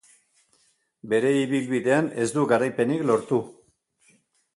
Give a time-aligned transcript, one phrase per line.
[1.11, 3.39] Bere ibilbidean ez du garaipenik lortu.